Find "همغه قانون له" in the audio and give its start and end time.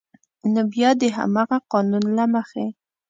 1.17-2.25